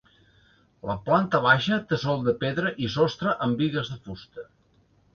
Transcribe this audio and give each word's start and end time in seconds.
La 0.91 0.95
planta 1.09 1.41
baixa 1.43 1.79
té 1.93 2.01
sòl 2.05 2.25
de 2.31 2.35
pedra 2.47 2.75
i 2.87 2.93
sostre 2.97 3.39
amb 3.49 3.63
bigues 3.65 3.97
de 3.97 4.03
fusta. 4.09 4.51